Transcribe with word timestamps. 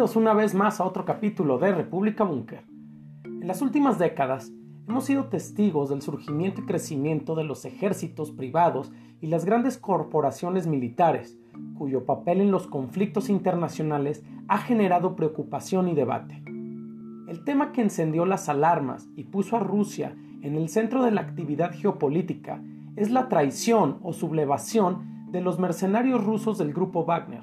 Una 0.00 0.32
vez 0.32 0.54
más 0.54 0.80
a 0.80 0.84
otro 0.86 1.04
capítulo 1.04 1.58
de 1.58 1.72
República 1.72 2.24
Búnker. 2.24 2.64
En 3.22 3.46
las 3.46 3.60
últimas 3.60 3.98
décadas 3.98 4.50
hemos 4.88 5.04
sido 5.04 5.26
testigos 5.26 5.90
del 5.90 6.00
surgimiento 6.00 6.62
y 6.62 6.64
crecimiento 6.64 7.34
de 7.34 7.44
los 7.44 7.66
ejércitos 7.66 8.30
privados 8.30 8.90
y 9.20 9.26
las 9.26 9.44
grandes 9.44 9.76
corporaciones 9.76 10.66
militares, 10.66 11.38
cuyo 11.76 12.06
papel 12.06 12.40
en 12.40 12.50
los 12.50 12.66
conflictos 12.66 13.28
internacionales 13.28 14.24
ha 14.48 14.56
generado 14.56 15.16
preocupación 15.16 15.86
y 15.86 15.94
debate. 15.94 16.42
El 17.28 17.44
tema 17.44 17.70
que 17.70 17.82
encendió 17.82 18.24
las 18.24 18.48
alarmas 18.48 19.06
y 19.16 19.24
puso 19.24 19.56
a 19.56 19.60
Rusia 19.60 20.16
en 20.40 20.56
el 20.56 20.70
centro 20.70 21.02
de 21.02 21.10
la 21.10 21.20
actividad 21.20 21.72
geopolítica 21.74 22.62
es 22.96 23.10
la 23.10 23.28
traición 23.28 23.98
o 24.02 24.14
sublevación 24.14 25.28
de 25.30 25.42
los 25.42 25.58
mercenarios 25.58 26.24
rusos 26.24 26.56
del 26.56 26.72
grupo 26.72 27.04
Wagner, 27.04 27.42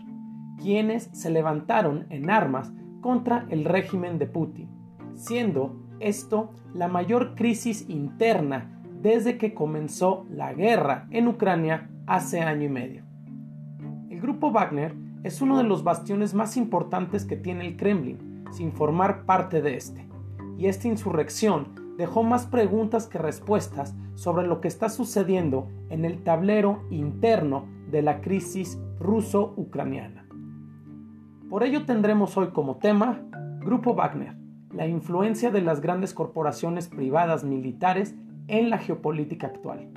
quienes 0.58 1.10
se 1.14 1.30
levantaron 1.30 2.06
en 2.10 2.30
armas 2.30 2.72
contra 3.02 3.46
el 3.50 3.66
régimen 3.66 4.18
de 4.18 4.28
Putin, 4.28 4.70
siendo 5.16 5.76
esto 6.00 6.52
la 6.74 6.88
mayor 6.88 7.36
crisis 7.36 7.90
interna 7.90 8.82
desde 9.02 9.38
que 9.38 9.54
comenzó 9.54 10.26
la 10.30 10.54
guerra 10.54 11.08
en 11.12 11.28
Ucrania 11.28 11.90
hace 12.06 12.42
año 12.42 12.66
y 12.66 12.70
medio. 12.70 13.04
El 14.10 14.20
grupo 14.20 14.52
Wagner 14.52 14.96
es 15.24 15.42
uno 15.42 15.58
de 15.58 15.64
los 15.64 15.84
bastiones 15.84 16.34
más 16.34 16.58
importantes 16.58 17.26
que 17.26 17.36
tiene 17.36 17.68
el 17.68 17.78
Kremlin, 17.78 18.46
sin 18.52 18.72
formar 18.72 19.26
parte 19.26 19.62
de 19.62 19.76
este, 19.76 20.08
y 20.58 20.68
esta 20.68 20.88
insurrección 20.88 21.96
dejó 21.98 22.24
más 22.24 22.46
preguntas 22.46 23.08
que 23.08 23.18
respuestas 23.18 23.96
sobre 24.16 24.48
lo 24.48 24.62
que 24.62 24.68
está 24.68 24.90
sucediendo 24.90 25.68
en 25.90 26.06
el 26.06 26.24
tablero 26.24 26.84
interno 26.90 27.66
de 27.90 28.02
la 28.02 28.22
crisis 28.22 28.80
ruso-ucraniana. 29.00 30.27
Por 31.50 31.64
ello 31.64 31.86
tendremos 31.86 32.36
hoy 32.36 32.48
como 32.48 32.76
tema 32.76 33.22
Grupo 33.62 33.96
Wagner, 33.96 34.36
la 34.74 34.86
influencia 34.86 35.50
de 35.50 35.62
las 35.62 35.80
grandes 35.80 36.14
corporaciones 36.14 36.90
privadas 36.90 37.46
militares 37.46 38.16
en 38.50 38.70
la 38.70 38.78
geopolítica 38.78 39.48
actual. 39.48 39.88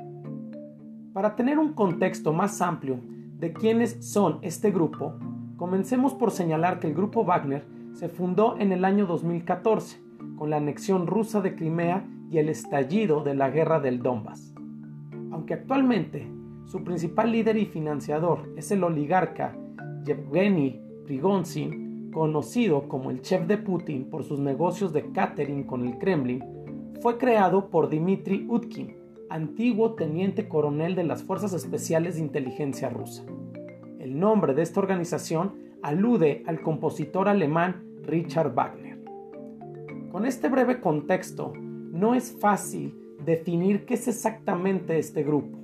Para 1.13 1.35
tener 1.35 1.59
un 1.59 1.73
contexto 1.73 2.33
más 2.33 2.63
amplio 2.63 3.01
de 3.37 3.53
quiénes 3.53 3.97
son 4.01 4.39
este 4.43 4.71
grupo, 4.71 5.19
comencemos 5.57 6.15
por 6.15 6.31
señalar 6.31 6.79
que 6.79 6.87
el 6.87 6.95
Grupo 6.95 7.25
Wagner 7.25 7.67
se 7.95 8.09
fundó 8.09 8.57
en 8.57 8.71
el 8.71 8.85
año 8.85 9.07
2014 9.07 10.01
con 10.37 10.51
la 10.51 10.59
anexión 10.59 11.09
rusa 11.09 11.41
de 11.41 11.57
Crimea 11.57 12.07
y 12.31 12.39
el 12.39 12.49
estallido 12.49 13.25
de 13.25 13.35
la 13.35 13.51
guerra 13.51 13.81
del 13.81 14.03
Donbass. 14.03 14.55
Aunque 15.33 15.55
actualmente 15.55 16.31
su 16.67 16.85
principal 16.85 17.33
líder 17.33 17.57
y 17.57 17.67
financiador 17.67 18.53
es 18.57 18.71
el 18.71 18.85
oligarca 18.85 19.57
Yevgeny 20.05 20.90
Prigozhin, 21.11 22.13
conocido 22.13 22.87
como 22.87 23.11
el 23.11 23.21
chef 23.21 23.45
de 23.49 23.59
Putin 23.59 24.05
por 24.05 24.23
sus 24.23 24.39
negocios 24.39 24.93
de 24.93 25.11
catering 25.11 25.65
con 25.65 25.85
el 25.85 25.99
Kremlin, 25.99 26.41
fue 27.01 27.19
creado 27.19 27.69
por 27.69 27.91
Dmitry 27.91 28.47
Utkin, 28.49 28.97
antiguo 29.29 29.95
teniente 29.95 30.47
coronel 30.47 30.95
de 30.95 31.03
las 31.03 31.25
Fuerzas 31.25 31.53
Especiales 31.53 32.15
de 32.15 32.21
Inteligencia 32.21 32.91
rusa. 32.91 33.25
El 33.99 34.21
nombre 34.21 34.55
de 34.55 34.63
esta 34.63 34.79
organización 34.79 35.55
alude 35.83 36.45
al 36.47 36.61
compositor 36.61 37.29
alemán 37.29 37.83
Richard 38.05 38.55
Wagner. 38.55 39.03
Con 40.13 40.27
este 40.27 40.49
breve 40.49 40.81
contexto, 40.81 41.53
no 41.57 42.15
es 42.15 42.31
fácil 42.39 42.95
definir 43.27 43.85
qué 43.85 43.95
es 43.95 44.07
exactamente 44.07 44.97
este 44.97 45.25
grupo 45.25 45.59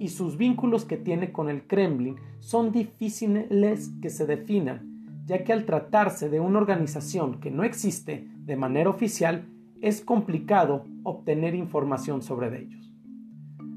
y 0.00 0.08
sus 0.08 0.36
vínculos 0.38 0.86
que 0.86 0.96
tiene 0.96 1.30
con 1.30 1.48
el 1.50 1.62
Kremlin 1.66 2.16
son 2.40 2.72
difíciles 2.72 3.92
que 4.00 4.08
se 4.08 4.26
definan 4.26 4.89
ya 5.30 5.44
que 5.44 5.52
al 5.52 5.64
tratarse 5.64 6.28
de 6.28 6.40
una 6.40 6.58
organización 6.58 7.38
que 7.38 7.52
no 7.52 7.62
existe 7.62 8.26
de 8.46 8.56
manera 8.56 8.90
oficial, 8.90 9.46
es 9.80 10.00
complicado 10.00 10.86
obtener 11.04 11.54
información 11.54 12.20
sobre 12.20 12.62
ellos. 12.62 12.92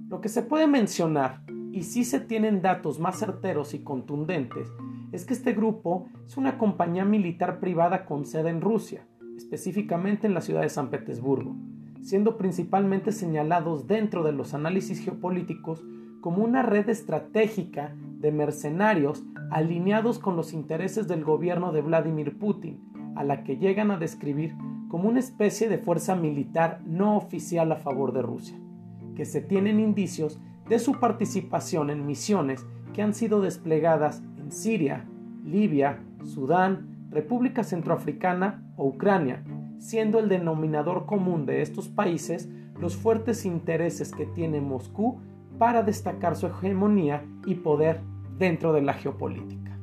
Lo 0.10 0.20
que 0.20 0.30
se 0.30 0.42
puede 0.42 0.66
mencionar, 0.66 1.44
y 1.72 1.84
si 1.84 2.06
se 2.06 2.20
tienen 2.20 2.64
datos 2.64 3.00
más 3.00 3.20
certeros 3.20 3.76
y 3.76 3.84
contundentes, 3.84 4.68
es 5.12 5.26
que 5.26 5.36
este 5.36 5.54
grupo 5.54 6.08
es 6.26 6.38
una 6.38 6.58
compañía 6.58 7.06
militar 7.06 7.60
privada 7.60 8.08
con 8.08 8.26
sede 8.26 8.50
en 8.50 8.60
Rusia, 8.60 9.06
específicamente 9.38 10.26
en 10.26 10.34
la 10.34 10.42
ciudad 10.42 10.62
de 10.62 10.70
San 10.70 10.90
Petersburgo, 10.90 11.56
siendo 12.02 12.36
principalmente 12.36 13.12
señalados 13.12 13.86
dentro 13.86 14.24
de 14.24 14.32
los 14.32 14.56
análisis 14.56 15.02
geopolíticos 15.02 15.86
como 16.20 16.44
una 16.44 16.64
red 16.64 16.90
estratégica 16.90 17.94
de 18.18 18.32
mercenarios 18.32 19.24
alineados 19.54 20.18
con 20.18 20.36
los 20.36 20.52
intereses 20.52 21.08
del 21.08 21.24
gobierno 21.24 21.72
de 21.72 21.84
Vladimir 21.84 22.40
Putin, 22.40 23.14
a 23.16 23.24
la 23.24 23.44
que 23.44 23.58
llegan 23.58 23.92
a 23.92 23.98
describir 23.98 24.56
como 24.90 25.08
una 25.08 25.20
especie 25.20 25.70
de 25.70 25.78
fuerza 25.78 26.16
militar 26.16 26.82
no 26.88 27.18
oficial 27.18 27.72
a 27.72 27.76
favor 27.76 28.14
de 28.14 28.24
Rusia, 28.24 28.58
que 29.16 29.26
se 29.26 29.42
tienen 29.42 29.80
indicios 29.80 30.40
de 30.68 30.80
su 30.80 31.00
participación 31.00 31.92
en 31.92 32.08
misiones 32.08 32.66
que 32.94 33.04
han 33.04 33.14
sido 33.14 33.42
desplegadas 33.42 34.24
en 34.40 34.52
Siria, 34.52 35.06
Libia, 35.46 36.04
Sudán, 36.24 37.08
República 37.12 37.64
Centroafricana 37.64 38.66
o 38.76 38.88
Ucrania, 38.88 39.44
siendo 39.78 40.18
el 40.18 40.30
denominador 40.30 41.06
común 41.06 41.46
de 41.46 41.62
estos 41.62 41.90
países 41.90 42.50
los 42.80 42.98
fuertes 42.98 43.46
intereses 43.46 44.12
que 44.12 44.26
tiene 44.26 44.62
Moscú 44.62 45.22
para 45.60 45.84
destacar 45.84 46.36
su 46.36 46.48
hegemonía 46.48 47.24
y 47.46 47.56
poder 47.56 48.02
dentro 48.38 48.74
de 48.74 48.82
la 48.82 48.94
geopolítica. 48.94 49.78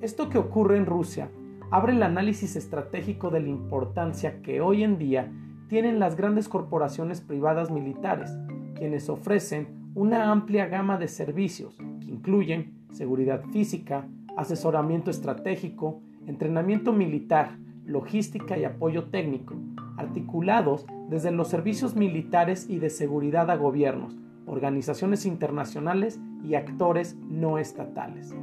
Esto 0.00 0.28
que 0.28 0.38
ocurre 0.38 0.76
en 0.76 0.86
Rusia 0.86 1.30
abre 1.70 1.92
el 1.92 2.02
análisis 2.02 2.56
estratégico 2.56 3.30
de 3.30 3.40
la 3.40 3.48
importancia 3.48 4.42
que 4.42 4.60
hoy 4.60 4.82
en 4.82 4.98
día 4.98 5.32
tienen 5.68 5.98
las 5.98 6.16
grandes 6.16 6.48
corporaciones 6.48 7.20
privadas 7.20 7.70
militares, 7.70 8.30
quienes 8.74 9.08
ofrecen 9.08 9.90
una 9.94 10.30
amplia 10.30 10.66
gama 10.66 10.98
de 10.98 11.08
servicios 11.08 11.76
que 12.00 12.10
incluyen 12.10 12.86
seguridad 12.92 13.42
física, 13.52 14.06
asesoramiento 14.36 15.10
estratégico, 15.10 16.00
entrenamiento 16.26 16.92
militar, 16.92 17.56
logística 17.84 18.58
y 18.58 18.64
apoyo 18.64 19.04
técnico, 19.04 19.54
articulados 19.96 20.86
desde 21.08 21.30
los 21.30 21.48
servicios 21.48 21.96
militares 21.96 22.68
y 22.68 22.78
de 22.78 22.90
seguridad 22.90 23.50
a 23.50 23.56
gobiernos, 23.56 24.16
organizaciones 24.46 25.26
internacionales 25.26 26.20
y 26.44 26.54
actores 26.54 27.16
no 27.28 27.58
estatales. 27.58 28.34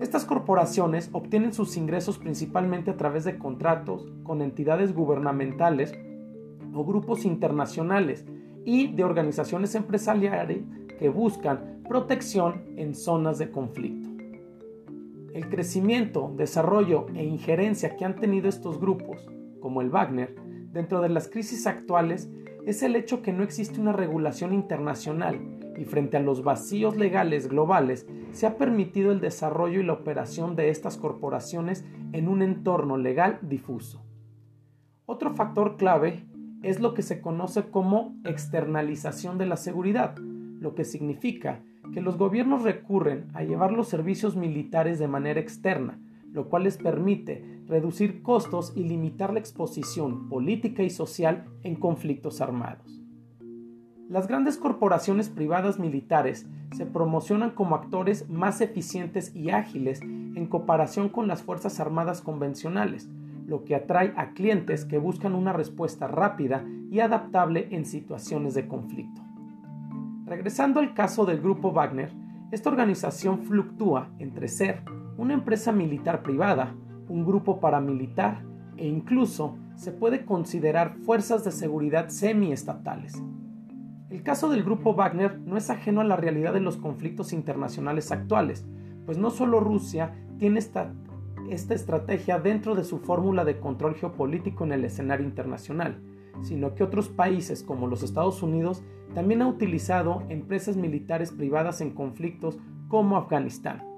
Estas 0.00 0.24
corporaciones 0.24 1.08
obtienen 1.12 1.52
sus 1.52 1.76
ingresos 1.76 2.18
principalmente 2.18 2.90
a 2.90 2.96
través 2.96 3.24
de 3.24 3.38
contratos 3.38 4.12
con 4.24 4.42
entidades 4.42 4.92
gubernamentales 4.92 5.96
o 6.74 6.84
grupos 6.84 7.24
internacionales 7.24 8.24
y 8.64 8.92
de 8.92 9.04
organizaciones 9.04 9.74
empresariales 9.74 10.64
que 10.98 11.08
buscan 11.08 11.82
protección 11.88 12.64
en 12.76 12.94
zonas 12.94 13.38
de 13.38 13.50
conflicto. 13.50 14.08
El 15.32 15.48
crecimiento, 15.48 16.32
desarrollo 16.36 17.06
e 17.14 17.24
injerencia 17.24 17.96
que 17.96 18.04
han 18.04 18.16
tenido 18.16 18.48
estos 18.48 18.80
grupos, 18.80 19.28
como 19.60 19.80
el 19.80 19.90
Wagner, 19.90 20.34
dentro 20.72 21.00
de 21.00 21.08
las 21.08 21.28
crisis 21.28 21.66
actuales 21.66 22.30
es 22.66 22.82
el 22.82 22.96
hecho 22.96 23.20
que 23.20 23.32
no 23.32 23.42
existe 23.42 23.80
una 23.80 23.92
regulación 23.92 24.54
internacional 24.54 25.38
y 25.76 25.84
frente 25.84 26.16
a 26.16 26.20
los 26.20 26.42
vacíos 26.42 26.96
legales 26.96 27.48
globales 27.48 28.06
se 28.32 28.46
ha 28.46 28.56
permitido 28.56 29.12
el 29.12 29.20
desarrollo 29.20 29.80
y 29.80 29.84
la 29.84 29.92
operación 29.92 30.56
de 30.56 30.70
estas 30.70 30.96
corporaciones 30.96 31.84
en 32.12 32.28
un 32.28 32.42
entorno 32.42 32.96
legal 32.96 33.38
difuso. 33.42 34.02
Otro 35.04 35.34
factor 35.34 35.76
clave 35.76 36.24
es 36.62 36.80
lo 36.80 36.94
que 36.94 37.02
se 37.02 37.20
conoce 37.20 37.64
como 37.70 38.16
externalización 38.24 39.36
de 39.36 39.46
la 39.46 39.56
seguridad, 39.56 40.16
lo 40.16 40.74
que 40.74 40.84
significa 40.84 41.60
que 41.92 42.00
los 42.00 42.16
gobiernos 42.16 42.62
recurren 42.62 43.26
a 43.34 43.42
llevar 43.42 43.72
los 43.72 43.88
servicios 43.88 44.36
militares 44.36 44.98
de 44.98 45.08
manera 45.08 45.40
externa, 45.40 45.98
lo 46.34 46.48
cual 46.48 46.64
les 46.64 46.76
permite 46.76 47.62
reducir 47.66 48.20
costos 48.20 48.72
y 48.74 48.82
limitar 48.82 49.32
la 49.32 49.38
exposición 49.38 50.28
política 50.28 50.82
y 50.82 50.90
social 50.90 51.46
en 51.62 51.76
conflictos 51.76 52.40
armados. 52.40 53.00
Las 54.08 54.26
grandes 54.26 54.58
corporaciones 54.58 55.30
privadas 55.30 55.78
militares 55.78 56.46
se 56.72 56.86
promocionan 56.86 57.52
como 57.52 57.76
actores 57.76 58.28
más 58.28 58.60
eficientes 58.60 59.34
y 59.34 59.50
ágiles 59.50 60.02
en 60.02 60.46
comparación 60.46 61.08
con 61.08 61.28
las 61.28 61.42
Fuerzas 61.42 61.78
Armadas 61.80 62.20
convencionales, 62.20 63.08
lo 63.46 63.64
que 63.64 63.76
atrae 63.76 64.12
a 64.16 64.32
clientes 64.32 64.84
que 64.84 64.98
buscan 64.98 65.34
una 65.34 65.52
respuesta 65.52 66.08
rápida 66.08 66.64
y 66.90 66.98
adaptable 67.00 67.68
en 67.70 67.86
situaciones 67.86 68.54
de 68.54 68.66
conflicto. 68.66 69.22
Regresando 70.26 70.80
al 70.80 70.94
caso 70.94 71.24
del 71.26 71.40
grupo 71.40 71.72
Wagner, 71.72 72.10
esta 72.50 72.70
organización 72.70 73.42
fluctúa 73.42 74.10
entre 74.18 74.48
ser 74.48 74.82
una 75.16 75.34
empresa 75.34 75.72
militar 75.72 76.22
privada, 76.22 76.74
un 77.08 77.24
grupo 77.24 77.60
paramilitar 77.60 78.44
e 78.76 78.86
incluso 78.86 79.56
se 79.76 79.92
puede 79.92 80.24
considerar 80.24 80.96
fuerzas 80.98 81.44
de 81.44 81.52
seguridad 81.52 82.08
semiestatales. 82.08 83.22
El 84.10 84.22
caso 84.22 84.48
del 84.48 84.62
grupo 84.62 84.94
Wagner 84.94 85.38
no 85.40 85.56
es 85.56 85.70
ajeno 85.70 86.00
a 86.00 86.04
la 86.04 86.16
realidad 86.16 86.52
de 86.52 86.60
los 86.60 86.76
conflictos 86.76 87.32
internacionales 87.32 88.12
actuales, 88.12 88.66
pues 89.06 89.18
no 89.18 89.30
solo 89.30 89.60
Rusia 89.60 90.14
tiene 90.38 90.60
esta 90.60 90.94
estrategia 91.50 92.38
dentro 92.38 92.74
de 92.74 92.84
su 92.84 92.98
fórmula 92.98 93.44
de 93.44 93.58
control 93.58 93.94
geopolítico 93.94 94.64
en 94.64 94.72
el 94.72 94.84
escenario 94.84 95.26
internacional, 95.26 96.00
sino 96.42 96.74
que 96.74 96.84
otros 96.84 97.08
países 97.08 97.62
como 97.62 97.86
los 97.86 98.02
Estados 98.02 98.42
Unidos 98.42 98.82
también 99.14 99.42
han 99.42 99.48
utilizado 99.48 100.22
empresas 100.28 100.76
militares 100.76 101.32
privadas 101.32 101.80
en 101.80 101.90
conflictos 101.90 102.58
como 102.88 103.16
Afganistán. 103.16 103.93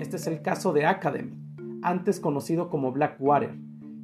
Este 0.00 0.16
es 0.16 0.26
el 0.26 0.40
caso 0.40 0.72
de 0.72 0.86
Academy, 0.86 1.36
antes 1.82 2.20
conocido 2.20 2.70
como 2.70 2.90
Blackwater, 2.90 3.54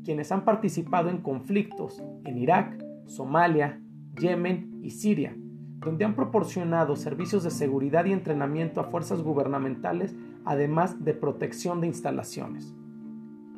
quienes 0.05 0.31
han 0.31 0.45
participado 0.45 1.09
en 1.09 1.23
conflictos 1.23 2.05
en 2.27 2.37
Irak, 2.37 2.85
Somalia, 3.07 3.81
Yemen 4.21 4.81
y 4.83 4.91
Siria, 4.91 5.35
donde 5.79 6.05
han 6.05 6.15
proporcionado 6.15 6.97
servicios 6.97 7.45
de 7.45 7.51
seguridad 7.51 8.05
y 8.05 8.13
entrenamiento 8.13 8.83
a 8.83 8.91
fuerzas 8.91 9.23
gubernamentales, 9.23 10.15
además 10.45 11.03
de 11.03 11.15
protección 11.15 11.81
de 11.81 11.87
instalaciones. 11.87 12.75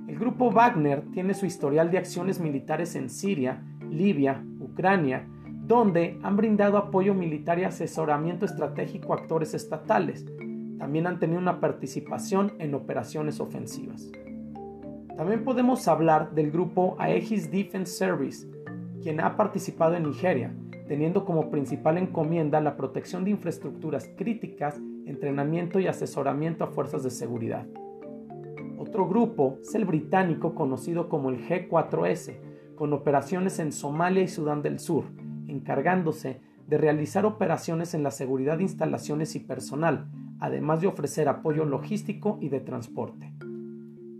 El 0.07 0.17
grupo 0.17 0.53
Wagner 0.53 1.11
tiene 1.11 1.35
su 1.35 1.45
historial 1.45 1.91
de 1.91 1.99
acciones 1.99 2.39
militares 2.39 2.95
en 2.95 3.11
Siria, 3.11 3.65
Libia, 3.91 4.45
Ucrania, 4.61 5.27
donde 5.67 6.21
han 6.23 6.37
brindado 6.37 6.79
apoyo 6.79 7.15
militar 7.15 7.59
y 7.59 7.65
asesoramiento 7.65 8.47
estratégico 8.47 9.13
a 9.13 9.17
actores 9.17 9.55
estatales. 9.55 10.25
También 10.79 11.07
han 11.07 11.19
tenido 11.19 11.41
una 11.41 11.61
participación 11.61 12.53
en 12.59 12.75
operaciones 12.75 13.41
ofensivas. 13.41 14.11
También 15.17 15.43
podemos 15.43 15.89
hablar 15.89 16.33
del 16.33 16.53
grupo 16.53 16.95
Aegis 16.99 17.51
Defense 17.51 17.93
Service, 17.93 18.47
quien 19.03 19.21
ha 19.21 19.37
participado 19.37 19.95
en 19.95 20.05
Nigeria, 20.05 20.55
teniendo 20.87 21.25
como 21.25 21.51
principal 21.51 21.99
encomienda 21.99 22.61
la 22.61 22.77
protección 22.77 23.25
de 23.25 23.33
infraestructuras 23.33 24.09
críticas, 24.17 24.81
entrenamiento 25.07 25.81
y 25.81 25.89
asesoramiento 25.89 26.65
a 26.65 26.69
fuerzas 26.69 27.03
de 27.03 27.11
seguridad. 27.11 27.67
Otro 28.79 29.09
grupo 29.09 29.59
es 29.61 29.75
el 29.75 29.85
británico 29.85 30.55
conocido 30.55 31.09
como 31.09 31.31
el 31.31 31.47
G4S, 31.47 32.39
con 32.77 32.93
operaciones 32.93 33.59
en 33.59 33.73
Somalia 33.73 34.23
y 34.23 34.29
Sudán 34.29 34.63
del 34.63 34.79
Sur, 34.79 35.05
encargándose 35.49 36.41
de 36.69 36.79
realizar 36.79 37.27
operaciones 37.27 37.95
en 37.95 38.05
la 38.05 38.13
seguridad 38.13 38.59
de 38.59 38.63
instalaciones 38.63 39.35
y 39.35 39.41
personal, 39.41 40.07
además 40.41 40.81
de 40.81 40.87
ofrecer 40.87 41.29
apoyo 41.29 41.65
logístico 41.65 42.39
y 42.41 42.49
de 42.49 42.61
transporte. 42.61 43.33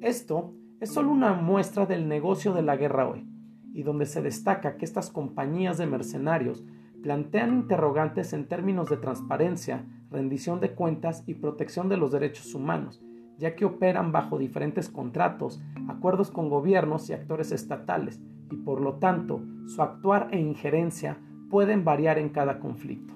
Esto 0.01 0.55
es 0.81 0.93
solo 0.93 1.11
una 1.11 1.35
muestra 1.35 1.87
del 1.87 2.09
negocio 2.09 2.55
de 2.55 2.63
la 2.63 2.77
guerra 2.77 3.09
hoy, 3.09 3.29
y 3.73 3.83
donde 3.83 4.07
se 4.07 4.23
destaca 4.23 4.77
que 4.77 4.85
estas 4.85 5.11
compañías 5.11 5.79
de 5.79 5.87
mercenarios 5.87 6.65
plantean 7.03 7.55
interrogantes 7.55 8.33
en 8.33 8.47
términos 8.47 8.89
de 8.89 8.97
transparencia, 8.97 9.87
rendición 10.11 10.61
de 10.61 10.75
cuentas 10.75 11.23
y 11.27 11.35
protección 11.35 11.89
de 11.89 11.97
los 11.97 12.13
derechos 12.13 12.55
humanos, 12.55 13.03
ya 13.39 13.55
que 13.55 13.65
operan 13.65 14.11
bajo 14.11 14.39
diferentes 14.39 14.89
contratos, 14.89 15.63
acuerdos 15.89 16.31
con 16.31 16.49
gobiernos 16.49 17.09
y 17.09 17.13
actores 17.13 17.53
estatales, 17.53 18.21
y 18.51 18.57
por 18.57 18.81
lo 18.81 18.95
tanto 18.95 19.43
su 19.67 19.83
actuar 19.83 20.29
e 20.33 20.41
injerencia 20.41 21.19
pueden 21.51 21.85
variar 21.85 22.19
en 22.19 22.31
cada 22.31 22.59
conflicto. 22.59 23.15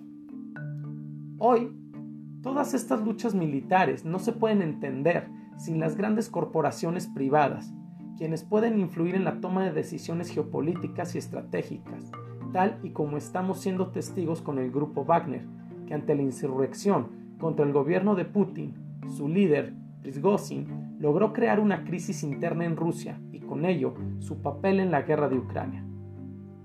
Hoy, 1.39 1.77
todas 2.43 2.75
estas 2.75 3.03
luchas 3.03 3.35
militares 3.35 4.05
no 4.05 4.19
se 4.19 4.33
pueden 4.33 4.63
entender 4.63 5.29
sin 5.57 5.79
las 5.79 5.97
grandes 5.97 6.29
corporaciones 6.29 7.07
privadas, 7.07 7.73
quienes 8.17 8.43
pueden 8.43 8.79
influir 8.79 9.15
en 9.15 9.25
la 9.25 9.41
toma 9.41 9.65
de 9.65 9.73
decisiones 9.73 10.29
geopolíticas 10.29 11.15
y 11.15 11.19
estratégicas, 11.19 12.11
tal 12.53 12.79
y 12.83 12.91
como 12.91 13.17
estamos 13.17 13.61
siendo 13.61 13.89
testigos 13.89 14.43
con 14.43 14.59
el 14.59 14.71
grupo 14.71 15.05
Wagner, 15.05 15.47
que 15.87 15.95
ante 15.95 16.15
la 16.15 16.23
insurrección 16.23 17.09
contra 17.39 17.65
el 17.65 17.73
gobierno 17.73 18.15
de 18.15 18.25
Putin, 18.25 18.75
su 19.09 19.29
líder, 19.29 19.75
Prigozhin, 20.03 20.97
logró 20.99 21.33
crear 21.33 21.61
una 21.61 21.85
crisis 21.85 22.23
interna 22.23 22.65
en 22.65 22.77
Rusia 22.77 23.21
y 23.33 23.41
con 23.41 23.65
ello 23.65 23.95
su 24.19 24.43
papel 24.43 24.81
en 24.81 24.91
la 24.91 25.03
guerra 25.03 25.29
de 25.29 25.39
Ucrania. 25.39 25.85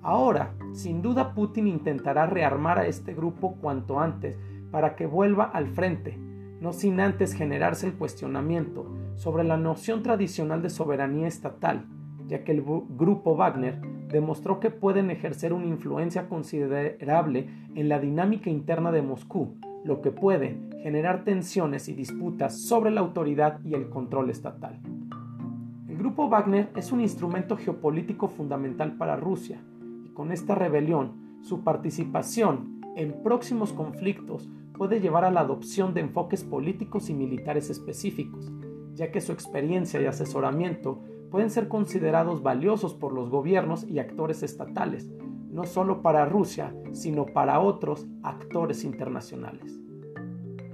Ahora, 0.01 0.55
sin 0.73 1.01
duda 1.01 1.33
Putin 1.33 1.67
intentará 1.67 2.25
rearmar 2.25 2.79
a 2.79 2.87
este 2.87 3.13
grupo 3.13 3.55
cuanto 3.55 3.99
antes 3.99 4.37
para 4.71 4.95
que 4.95 5.05
vuelva 5.05 5.45
al 5.45 5.67
frente, 5.67 6.17
no 6.61 6.73
sin 6.73 6.99
antes 6.99 7.33
generarse 7.33 7.87
el 7.87 7.93
cuestionamiento 7.93 8.91
sobre 9.15 9.43
la 9.43 9.57
noción 9.57 10.03
tradicional 10.03 10.61
de 10.61 10.69
soberanía 10.69 11.27
estatal, 11.27 11.85
ya 12.27 12.43
que 12.43 12.51
el 12.51 12.63
grupo 12.63 13.35
Wagner 13.35 13.79
demostró 14.09 14.59
que 14.59 14.69
pueden 14.69 15.11
ejercer 15.11 15.53
una 15.53 15.65
influencia 15.65 16.27
considerable 16.27 17.49
en 17.75 17.89
la 17.89 17.99
dinámica 17.99 18.49
interna 18.49 18.91
de 18.91 19.01
Moscú, 19.01 19.57
lo 19.83 20.01
que 20.01 20.11
puede 20.11 20.59
generar 20.81 21.23
tensiones 21.23 21.87
y 21.89 21.93
disputas 21.93 22.59
sobre 22.61 22.91
la 22.91 23.01
autoridad 23.01 23.59
y 23.63 23.73
el 23.73 23.89
control 23.89 24.29
estatal. 24.29 24.79
El 25.87 25.97
grupo 25.97 26.29
Wagner 26.29 26.69
es 26.75 26.91
un 26.91 27.01
instrumento 27.01 27.57
geopolítico 27.57 28.27
fundamental 28.27 28.97
para 28.97 29.15
Rusia 29.15 29.59
y 30.05 30.09
con 30.09 30.31
esta 30.31 30.55
rebelión 30.55 31.39
su 31.41 31.63
participación 31.63 32.76
en 32.97 33.21
próximos 33.21 33.73
conflictos 33.73 34.49
puede 34.73 34.99
llevar 34.99 35.23
a 35.23 35.29
la 35.29 35.41
adopción 35.41 35.93
de 35.93 36.01
enfoques 36.01 36.43
políticos 36.43 37.11
y 37.11 37.13
militares 37.13 37.69
específicos, 37.69 38.51
ya 38.95 39.11
que 39.11 39.21
su 39.21 39.31
experiencia 39.31 40.01
y 40.01 40.05
asesoramiento 40.05 41.03
pueden 41.29 41.51
ser 41.51 41.67
considerados 41.67 42.41
valiosos 42.41 42.95
por 42.95 43.13
los 43.13 43.29
gobiernos 43.29 43.87
y 43.87 43.99
actores 43.99 44.41
estatales, 44.41 45.11
no 45.51 45.65
solo 45.65 46.01
para 46.01 46.25
Rusia, 46.25 46.73
sino 46.91 47.27
para 47.27 47.59
otros 47.59 48.07
actores 48.23 48.83
internacionales. 48.83 49.79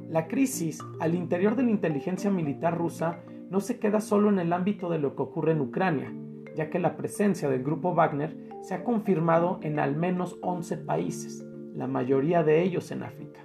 La 0.07 0.27
crisis 0.29 0.79
al 1.01 1.15
interior 1.15 1.57
de 1.57 1.63
la 1.63 1.71
inteligencia 1.71 2.31
militar 2.31 2.77
rusa 2.77 3.19
no 3.49 3.59
se 3.59 3.79
queda 3.79 3.99
solo 3.99 4.29
en 4.29 4.39
el 4.39 4.53
ámbito 4.53 4.89
de 4.89 4.99
lo 4.99 5.15
que 5.17 5.23
ocurre 5.23 5.51
en 5.51 5.61
Ucrania, 5.61 6.13
ya 6.55 6.69
que 6.69 6.79
la 6.79 6.95
presencia 6.95 7.49
del 7.49 7.63
grupo 7.63 7.93
Wagner 7.93 8.37
se 8.61 8.75
ha 8.75 8.85
confirmado 8.85 9.59
en 9.61 9.79
al 9.79 9.97
menos 9.97 10.37
11 10.41 10.77
países, 10.77 11.45
la 11.75 11.87
mayoría 11.87 12.43
de 12.43 12.61
ellos 12.61 12.91
en 12.91 13.03
África. 13.03 13.39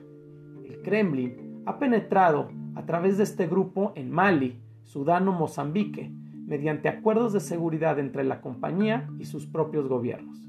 El 0.64 0.82
Kremlin 0.82 1.62
ha 1.66 1.78
penetrado 1.78 2.50
a 2.74 2.84
través 2.84 3.18
de 3.18 3.24
este 3.24 3.46
grupo 3.46 3.92
en 3.96 4.10
Mali, 4.10 4.60
Sudán 4.84 5.28
o 5.28 5.32
Mozambique, 5.32 6.10
mediante 6.46 6.88
acuerdos 6.88 7.32
de 7.32 7.40
seguridad 7.40 7.98
entre 7.98 8.24
la 8.24 8.40
compañía 8.40 9.08
y 9.18 9.24
sus 9.24 9.46
propios 9.46 9.88
gobiernos. 9.88 10.48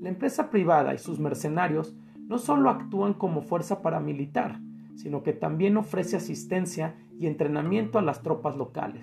La 0.00 0.08
empresa 0.08 0.50
privada 0.50 0.92
y 0.94 0.98
sus 0.98 1.18
mercenarios 1.18 1.96
no 2.26 2.38
solo 2.38 2.70
actúan 2.70 3.14
como 3.14 3.42
fuerza 3.42 3.80
paramilitar, 3.80 4.58
sino 4.96 5.22
que 5.22 5.32
también 5.32 5.76
ofrece 5.76 6.16
asistencia 6.16 6.96
y 7.18 7.26
entrenamiento 7.26 7.98
a 7.98 8.02
las 8.02 8.22
tropas 8.22 8.56
locales. 8.56 9.02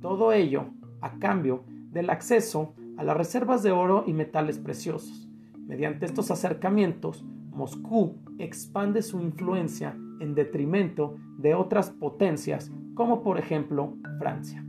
Todo 0.00 0.32
ello 0.32 0.66
a 1.00 1.18
cambio 1.18 1.64
del 1.90 2.10
acceso 2.10 2.74
a 2.96 3.04
las 3.04 3.16
reservas 3.16 3.62
de 3.62 3.70
oro 3.70 4.04
y 4.06 4.12
metales 4.12 4.58
preciosos. 4.58 5.29
Mediante 5.70 6.04
estos 6.04 6.32
acercamientos, 6.32 7.24
Moscú 7.52 8.16
expande 8.40 9.02
su 9.02 9.20
influencia 9.20 9.96
en 10.18 10.34
detrimento 10.34 11.14
de 11.38 11.54
otras 11.54 11.90
potencias 11.90 12.72
como 12.94 13.22
por 13.22 13.38
ejemplo 13.38 13.94
Francia. 14.18 14.66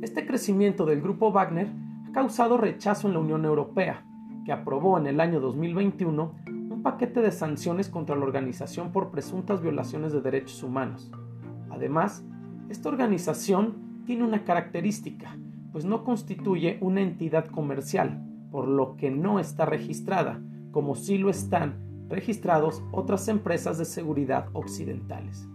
Este 0.00 0.24
crecimiento 0.28 0.86
del 0.86 1.02
grupo 1.02 1.32
Wagner 1.32 1.66
ha 2.08 2.12
causado 2.12 2.56
rechazo 2.56 3.08
en 3.08 3.14
la 3.14 3.18
Unión 3.18 3.44
Europea, 3.44 4.06
que 4.44 4.52
aprobó 4.52 4.96
en 4.96 5.08
el 5.08 5.18
año 5.20 5.40
2021 5.40 6.34
un 6.46 6.82
paquete 6.84 7.20
de 7.20 7.32
sanciones 7.32 7.88
contra 7.88 8.14
la 8.14 8.26
organización 8.26 8.92
por 8.92 9.10
presuntas 9.10 9.60
violaciones 9.60 10.12
de 10.12 10.20
derechos 10.20 10.62
humanos. 10.62 11.10
Además, 11.68 12.24
esta 12.68 12.90
organización 12.90 14.04
tiene 14.06 14.22
una 14.22 14.44
característica, 14.44 15.36
pues 15.72 15.84
no 15.84 16.04
constituye 16.04 16.78
una 16.80 17.00
entidad 17.00 17.46
comercial, 17.46 18.24
por 18.50 18.68
lo 18.68 18.96
que 18.96 19.10
no 19.10 19.38
está 19.38 19.66
registrada, 19.66 20.40
como 20.70 20.94
sí 20.94 21.18
lo 21.18 21.30
están 21.30 21.88
registrados 22.08 22.82
otras 22.92 23.28
empresas 23.28 23.78
de 23.78 23.84
seguridad 23.84 24.46
occidentales. 24.52 25.48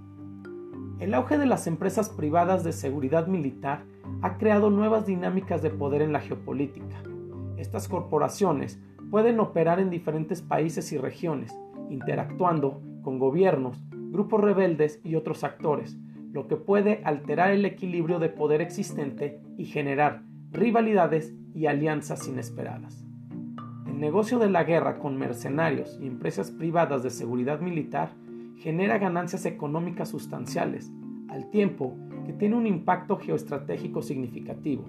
El 1.00 1.14
auge 1.14 1.38
de 1.38 1.46
las 1.46 1.68
empresas 1.68 2.10
privadas 2.10 2.64
de 2.64 2.72
seguridad 2.72 3.28
militar 3.28 3.84
ha 4.22 4.38
creado 4.38 4.70
nuevas 4.70 5.06
dinámicas 5.06 5.62
de 5.62 5.70
poder 5.70 6.02
en 6.02 6.14
la 6.14 6.20
geopolítica. 6.20 7.04
Estas 7.58 7.88
corporaciones 7.88 8.80
pueden 9.10 9.40
operar 9.40 9.80
en 9.80 9.90
diferentes 9.90 10.42
países 10.42 10.92
y 10.92 10.98
regiones, 10.98 11.52
interactuando 11.90 12.82
con 13.02 13.20
gobiernos, 13.20 13.84
grupos 13.92 14.42
rebeldes 14.42 15.02
y 15.04 15.16
otros 15.16 15.44
actores, 15.44 15.98
lo 16.32 16.48
que 16.48 16.56
puede 16.56 17.02
alterar 17.04 17.52
el 17.52 17.66
equilibrio 17.66 18.20
de 18.20 18.30
poder 18.30 18.62
existente 18.62 19.40
y 19.58 19.66
generar 19.66 20.24
rivalidades 20.52 21.34
y 21.54 21.68
alianzas 21.68 22.28
inesperadas. 22.28 23.06
El 23.88 24.00
negocio 24.00 24.40
de 24.40 24.50
la 24.50 24.64
guerra 24.64 25.00
con 25.00 25.18
mercenarios 25.18 26.00
y 26.02 26.08
empresas 26.08 26.52
privadas 26.52 27.04
de 27.04 27.10
seguridad 27.10 27.60
militar 27.60 28.14
genera 28.58 28.98
ganancias 28.98 29.46
económicas 29.46 30.10
sustanciales, 30.10 30.92
al 31.30 31.50
tiempo 31.50 31.96
que 32.26 32.34
tiene 32.34 32.56
un 32.56 32.68
impacto 32.68 33.18
geoestratégico 33.18 34.02
significativo. 34.02 34.86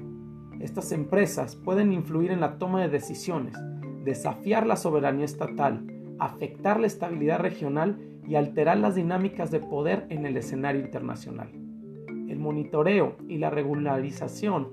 Estas 0.61 0.93
empresas 0.93 1.57
pueden 1.57 1.93
influir 1.93 2.31
en 2.31 2.41
la 2.41 2.59
toma 2.59 2.81
de 2.81 2.89
decisiones, 2.89 3.57
desafiar 4.05 4.67
la 4.67 4.77
soberanía 4.77 5.25
estatal, 5.25 5.85
afectar 6.19 6.79
la 6.79 6.87
estabilidad 6.87 7.41
regional 7.41 7.99
y 8.27 8.37
alterar 8.37 8.79
las 8.79 8.95
dinámicas 8.95 9.51
de 9.51 9.61
poder 9.61 10.07
en 10.09 10.27
el 10.27 10.37
escenario 10.37 10.81
internacional. 10.81 11.49
el 12.29 12.39
monitoreo 12.39 13.17
y 13.29 13.39
la 13.39 13.51
regularización 13.51 14.69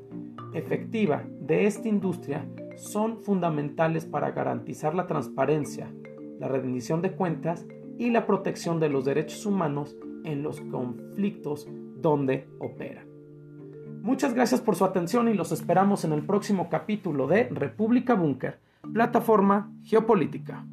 efectiva 0.54 1.24
de 1.40 1.66
esta 1.66 1.88
industria 1.88 2.48
son 2.76 3.22
fundamentales 3.22 4.06
para 4.06 4.32
garantizar 4.32 4.96
la 4.96 5.08
transparencia, 5.08 5.92
la 6.40 6.48
rendición 6.48 7.02
de 7.02 7.12
cuentas 7.12 7.66
y 7.98 8.10
la 8.10 8.26
protección 8.26 8.80
de 8.80 8.90
los 8.90 9.06
derechos 9.06 9.46
humanos 9.46 9.96
en 10.24 10.44
los 10.44 10.60
conflictos 10.62 11.68
donde 12.02 12.48
opera. 12.60 13.06
Muchas 14.02 14.34
gracias 14.34 14.62
por 14.62 14.76
su 14.76 14.84
atención 14.84 15.28
y 15.28 15.36
los 15.36 15.52
esperamos 15.52 16.04
en 16.06 16.14
el 16.14 16.24
próximo 16.26 16.70
capítulo 16.70 17.28
de 17.28 17.44
República 17.50 18.16
Búnker, 18.16 18.60
plataforma 18.94 19.72
geopolítica. 19.84 20.66